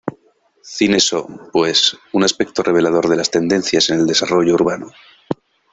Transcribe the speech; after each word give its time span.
Cines 0.75 1.03
son, 1.03 1.51
pues, 1.53 1.95
un 2.11 2.23
aspecto 2.23 2.63
revelador 2.63 3.07
de 3.07 3.17
las 3.17 3.29
tendencias 3.29 3.91
en 3.91 3.99
el 3.99 4.07
desarrollo 4.07 4.55
urbano. 4.55 4.91